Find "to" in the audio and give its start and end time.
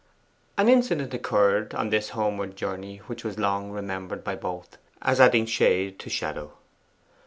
5.99-6.09